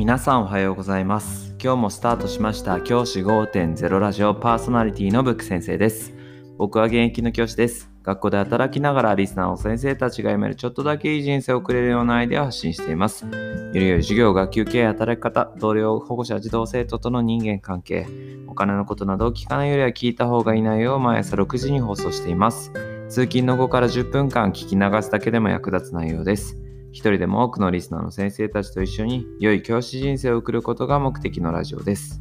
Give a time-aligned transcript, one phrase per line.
[0.00, 1.54] 皆さんおはようございます。
[1.62, 2.80] 今日もスタートしました。
[2.80, 6.14] 教師5.0ラジオパーソナリティのブック先生です。
[6.56, 7.90] 僕は現役の教師です。
[8.02, 13.26] 学校で働きながらリスナーを先生たちが読めるちょっとだけいい人生を送れるようなアイデアを発信しています。
[13.74, 18.06] ゆるゆる授業、学級経営、働き方、同僚、保護者、児童生徒との人間関係、
[18.48, 22.72] お金のことなどを聞かないよりは聞いた方がいい内容を毎朝6時に放送しています。
[23.10, 26.56] 通勤の後から10分間聞き流すだけでも役立つ内容です。
[26.92, 32.20] 一人でも多くのリスナーの先生たちと一緒に良い教師人生を送ることが目的のラジオです。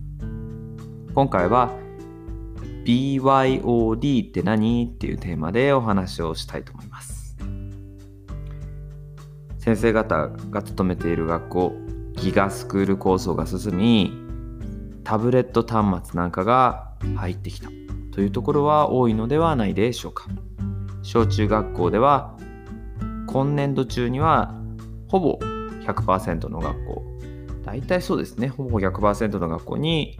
[1.16, 1.72] 今回は
[2.86, 7.36] BYOD って何っていうテーマでお話をしたいと思います。
[9.58, 11.74] 先生方が勤めている学校、
[12.14, 14.14] ギガスクール構想が進み、
[15.04, 17.70] タブレット端末なんかが入ってきた
[18.12, 20.28] というところは多いのではないでしょうか。
[21.02, 22.38] 小中学校では
[23.26, 24.59] 今年度中には
[25.10, 25.40] ほぼ
[25.86, 27.04] 100%の学校。
[27.66, 28.48] 大体そうですね。
[28.48, 30.18] ほぼ100%の学校に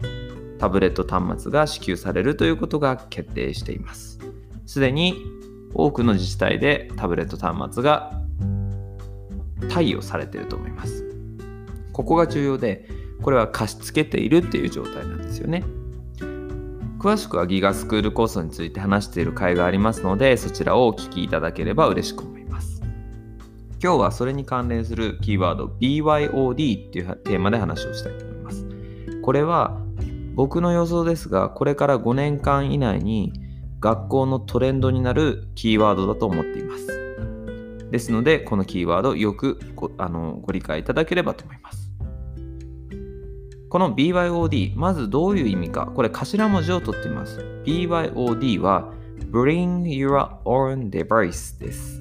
[0.58, 4.18] タブレット端末が支給されるということが決定しています。
[4.66, 5.24] すでに
[5.72, 8.20] 多くの自治体でタブレット端末が
[9.72, 11.04] 貸与されていると思います。
[11.92, 12.88] ここが重要で
[13.22, 15.64] これは貸し付けているっていう状態なんですよね。
[16.98, 22.39] 詳しくはギガスクール構想について話している回がありますのでそちらをお聞きいただければ嬉しく思います。
[23.82, 28.66] 今日はそれに関連するキーワード BYOD っていうテーマで話をしたいと思います。
[29.22, 29.80] これは
[30.34, 33.32] 僕の予想ですが、これから5年間以内に
[33.80, 36.86] 学校のトレンドになるキーワードだと思っています。
[37.90, 41.90] ですので、このキーワードよくごあのご理解いただければと思います。
[43.70, 47.40] この BYOD、まずどういう意味か、これ頭文字を取っています。
[47.64, 48.92] BYOD は
[49.32, 51.99] Bring Your Own Device です。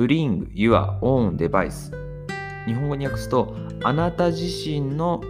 [0.00, 1.92] Bring your own device
[2.66, 5.20] 日本語に訳すとあなた自身の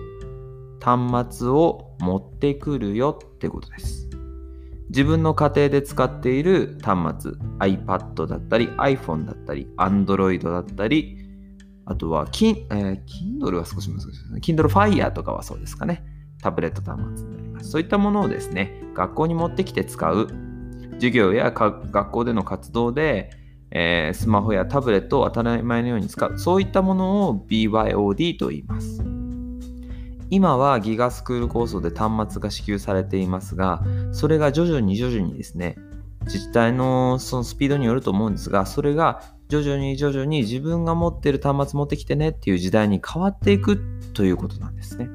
[0.81, 4.09] 端末を持ってくるよってことです
[4.89, 11.21] 自分の家庭で使っている端末 iPad だったり iPhone だったり Android だったり
[11.91, 14.39] あとは、キンえ、Kindle は少し難しいですね。
[14.41, 16.05] Kindle Fire とかはそうですかね。
[16.41, 17.71] タブレット端末になります。
[17.71, 20.29] そういったものをですね、学校に持ってきて使う。
[20.93, 23.31] 授業や学校での活動で
[23.71, 26.39] えー、スマホやタブレットを当たり前のように使う。
[26.39, 29.05] そういったものを BYOD と言います。
[30.31, 33.83] 今はギガスクール構想で端末が支給されていますが
[34.13, 35.77] それが徐々に徐々にですね
[36.27, 43.83] 自治体のそのスピードによると思うんですがそれが徐々に徐々に自分が持っている端末持ってきてねっていう時代に変わっていく
[44.15, 45.09] ということなんですね。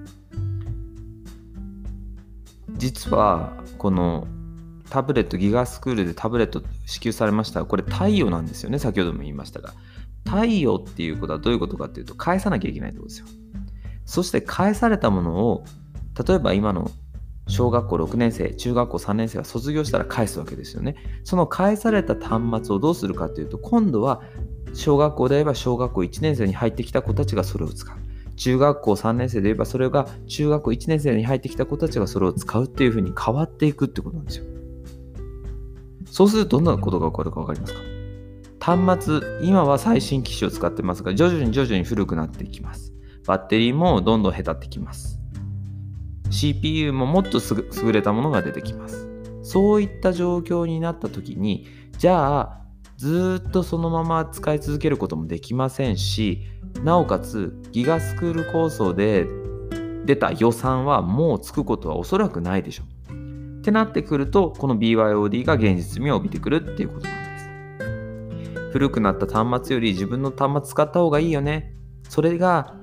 [2.73, 4.27] 実はこの
[4.89, 9.73] タブレット、ギガスクールでタブレット支給されました、これ太陽なんですよね、先ほども言いましたが。
[10.25, 13.27] 太陽っていうことはどういうことかっていうと、返さなきゃいけないってことですよ。
[14.05, 15.63] そして返されたものを、
[16.27, 16.89] 例えば今の
[17.47, 20.95] 小学校6年生、中学校3年生が卒業したら返すわけですよね。
[21.23, 24.21] その返された端末をどうするかというと、今度は
[24.73, 27.95] 小学校であれば小学校1年生に入ってきた子たちがそれを使う。
[28.35, 34.45] 中学校3年生で言えばそれが中学校1年生に入ってきた子たちがそれを使うっていうふうに変わっていくってことなんですよ。
[36.15, 37.81] そうするとどんなことが起こるか分かりますか？
[38.61, 42.93] 端末、今は最新機種を使ってますが、徐々に徐々に古くなっていきます。
[43.27, 45.19] バッテリーもどんどん減ってきます。
[46.29, 47.41] CPU ももっと
[47.83, 49.09] 優れたものが出てきます。
[49.43, 51.67] そういった状況になった時に、
[51.97, 52.61] じゃあ、
[52.95, 56.43] ずっとそのまま使い続けることもできませんし、
[56.81, 59.27] なおかつ、ギガスクール構想で
[60.05, 62.94] 出た予算はもうつくことはおそらくないでしょう。
[63.65, 68.71] ってなってくると、この BYOD が現実味を帯びてくるっていうことなんです。
[68.73, 71.73] 古くなった端末より自分の端末使った方がいいよね。
[72.07, 72.75] それが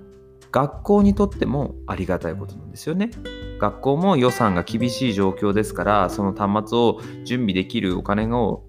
[0.51, 3.13] 学校にとってもありがたいことなんですよね。
[3.61, 8.67] 学校も予算が厳しい状況ですから、その端末を準備できるお金がも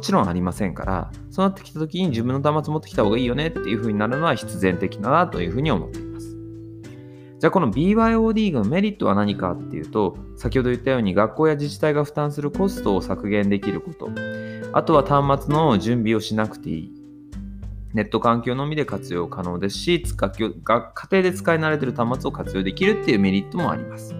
[0.00, 6.03] ちろんありませんから、そうなってきた時に自分の端末持ってきた方がいいよねっていう風になるのは必然的だなというふうに思っています。
[7.38, 14.08] じゃあこの BYOD のメリットは何かっていうと、先ほど言ったように学校や自治体が負担するコストを削減できること、
[14.72, 16.92] あとは端末の準備をしなくていい。
[17.92, 24.14] ネット環境のみで活用可能ですし、家庭で使い慣れてる端末を活用できるっていうメリットもあります。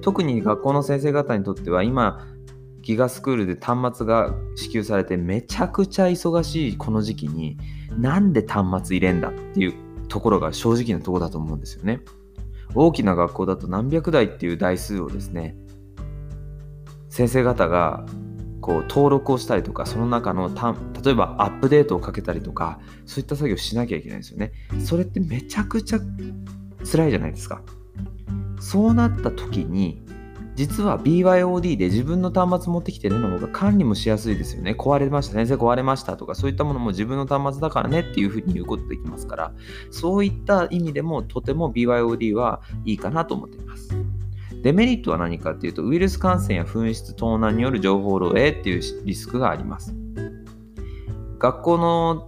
[0.00, 2.26] 特に学校の先生方にとっては今、
[2.80, 7.58] ギガスクールで端末が支給されてめちゃくちゃ忙しいこの時期に
[7.98, 9.74] なんで端末入れんだっていう
[10.08, 12.00] ところが正直なとこだと思うんですよね。
[12.74, 15.56] 大きな学校だと何百台っていう台数をですね、
[17.08, 18.04] 先生方が
[18.60, 20.48] こう登録をしたりとかその中の
[21.02, 24.52] 例えばアップデートをかけたりとかそういった作業しなきゃいけないんですよね
[24.84, 26.00] それってめちゃくちゃ
[26.84, 27.62] 辛いじゃないですか
[28.60, 30.02] そうなった時に
[30.58, 34.74] 実は BYOD で自分の端末持ってきてるのが管理もしやすいですよね。
[34.76, 39.52] 壊れました、先生壊れましたとか、そういったものも自分の端末だからねっていうふうに言うことできますから、
[39.92, 43.90] そういった意味でもとても BYOD はいいかなと思っています。
[44.64, 49.94] デメリットは何かっていうと、ウイルス感染や紛失盗難による情報漏洩っていうリスクがあります。
[51.38, 52.26] 学校の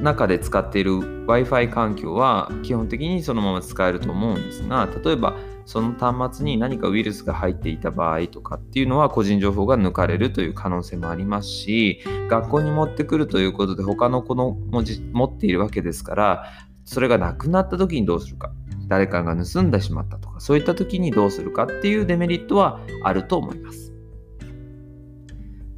[0.00, 5.34] 中で使っている Wi-Fi 環境は基本的にそのまま使えると思うんですが、例えば
[5.66, 16.44] その端末に何かウイルスが入っていた場合とかっていうのは個人情報が抜かれるという可能性もありますし学校に持ってくるということで他の子の文字持っているわけですから
[16.84, 18.52] それがなくなった時にどうするか
[18.88, 23.92] 誰かが盗んでしまったとかそういった時にどうするかっていうデメリットはあると思います。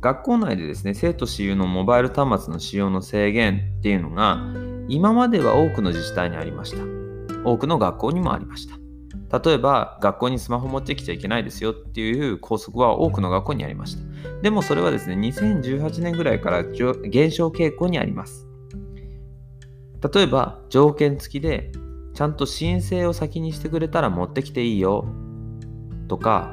[0.01, 4.43] 学校内でですね生徒私有のモバイル端末の使用の制限っていうのが
[4.89, 6.79] 今までは多くの自治体にありました。
[7.45, 8.82] 多くの学校にもありました。
[9.33, 14.03] 例えば学校にスマホ持ってきちゃいけないですよっていう校則は多くの学校にありました。
[14.43, 18.47] でもそれはですね、2018年ぐらいから減少傾向にあります。
[20.15, 21.73] 例えば条件付きで
[22.13, 25.07] ちゃんと申請を先にしてくれたら持ってきていいよ
[26.09, 26.53] とか、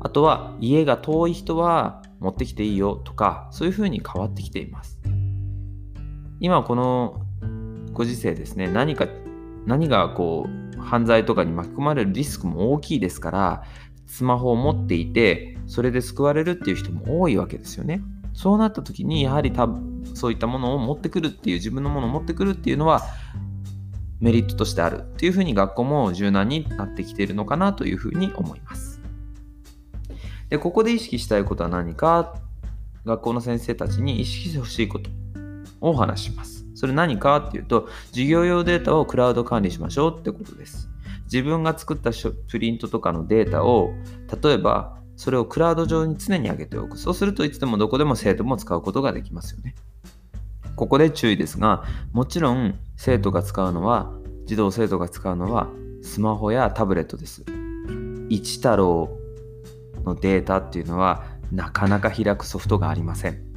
[0.00, 5.00] あとは家が遠い人は持ってきていいよとか、そういうふうに変わってきています。
[6.40, 7.22] 今この
[7.92, 9.08] ご時世ですね、何か、
[9.66, 13.64] 何がこう、犯罪とかに巻き込まれるリスクも大きいですから
[14.06, 18.02] スマホを持っていてそれで救われるっていう人も多いわけですよね。
[18.34, 23.02] そうなった時にやはり多分そういったものを持ってくるっていう自分のものを持ってくるっていうのは
[24.20, 29.00] メリットとしてあるっていうふうに学校も柔軟になってきているのかなというふうに思います。
[30.48, 32.34] でここで意識したいことは何か
[33.04, 35.10] 学校の先生たちに意識してほしいこと
[35.80, 36.63] をお話します。
[36.74, 40.90] それ何かっていうと、授業用データをクラウド管理しましょうってことです。
[41.24, 42.10] 自分が作った
[42.48, 43.92] プリントとかのデータを、
[44.42, 46.98] 例えばそれをクラウド上に常に上げておく。
[46.98, 49.74] そうするといつでもどこでも生徒も使うことができますよね。
[50.76, 54.12] ここで注意ですが、もちろん生徒が使うのは、
[54.46, 55.68] 児童生徒が使うのは
[56.02, 57.44] スマホやタブレットです。
[58.28, 59.16] 一太郎
[60.04, 63.53] のデータっていうのはなかなか開くソフトがありません。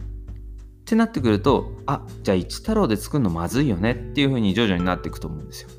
[0.87, 5.69] ってなってくると、あ、じゃあ一太郎で作るのまずいよねっていう風に徐々になっていくと思うんですよ。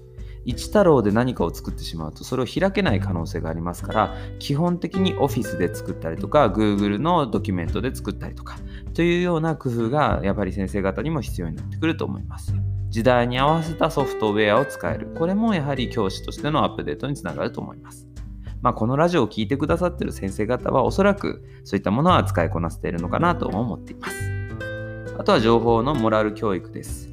[0.45, 8.57] 一太郎で何かを作ってしまうとそれを開けない可能性がありますから基本的に Office で作ったりとか Google のドキュメントで作ったりとか
[8.95, 12.55] というような工夫がやっぱり先生方にも必要になってくると思います
[12.89, 18.09] 時代に合わせたソフトウェアを使えるこれもやはり教師としてのアップデートにつながると思います
[18.63, 24.38] まあ、このラジオを聴いてくださっている先生方はおそらくそういったものは使いこなせているのかなと思っています。
[25.19, 27.11] あとは情報のモラル教育です。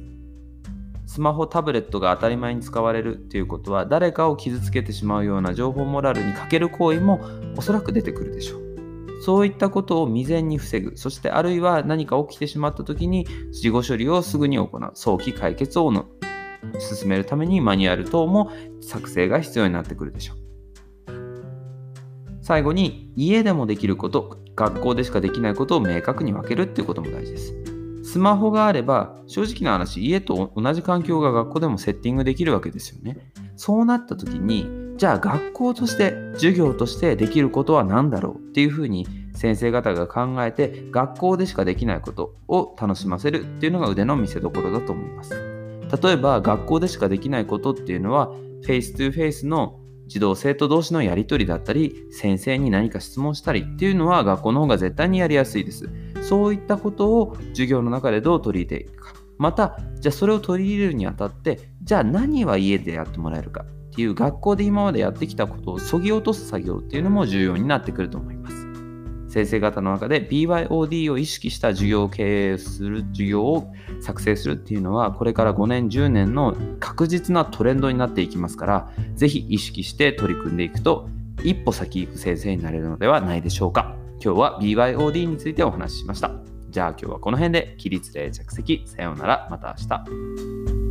[1.06, 7.20] スマホ、タブレットが当たり前に使われるということは、誰かを傷つけてしまうような情報モラルに欠ける行為も
[7.56, 9.22] おそらく出てくるでしょう。
[9.22, 16.06] そういったことを未然に防ぐ、そしてあるいは何か起きてしまった時に事後処理をすぐに行う、早期解決をの
[16.78, 20.36] 進めるためにマニュアル等も作成が必要になってくるでしょう。
[22.40, 27.65] 最後に家でもできること、学校でしかできないことを明確に分けるっていうことも大事です。
[28.16, 33.18] スマホがあれば、正直な話、家と同じ環境が学校でもセッティングできるわけですよね。
[33.56, 45.34] そうなった時に、じゃあ学校として、授業としてできることは何だろうっていうふうに先生方が考えて、学校でしかできないことを楽しませるっていうのが腕の見せ所だと思います。
[46.02, 48.32] 例えば、学校でしかできないことっていうのは、
[48.62, 55.90] フェイス2フェイスの児童生徒同士のやり取りだったり、先生に何か質問したりっていうのは学校の方が絶対にやりやすいです。
[56.28, 59.14] そういったことを授業の中でどう取り入れていくか。
[59.38, 68.66] また、じゃあそれを取り入れるにあたって、じゃあ何は家でやってもらえるかっていう学校で今までやってきたことをそぎ落とす作業っていうのも重要になってくると思います。
[69.28, 81.10] 先生方の中で BYOD を意識した授業を経営する授業を作成するっていうのはこれから5年10年の確実なトレンドになっていきますからぜひ意識して取り組んでいくと
[81.44, 86.30] 一歩先行く先生になれるのではないでしょうか今日は BYOD についてお話ししました。
[86.70, 88.82] じゃあ今日はこの辺で起立で着席。
[88.86, 89.48] さようなら。
[89.50, 90.85] また明日。